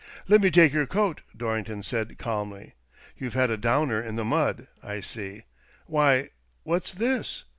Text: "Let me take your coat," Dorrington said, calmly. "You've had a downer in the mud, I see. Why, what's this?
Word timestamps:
"Let 0.27 0.41
me 0.41 0.49
take 0.49 0.73
your 0.73 0.87
coat," 0.87 1.21
Dorrington 1.37 1.83
said, 1.83 2.17
calmly. 2.17 2.73
"You've 3.19 3.35
had 3.35 3.51
a 3.51 3.55
downer 3.55 4.01
in 4.01 4.15
the 4.15 4.25
mud, 4.25 4.65
I 4.81 4.99
see. 4.99 5.43
Why, 5.85 6.29
what's 6.63 6.91
this? 6.91 7.43